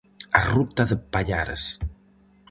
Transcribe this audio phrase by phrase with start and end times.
[0.39, 1.65] A ruta de Pallares.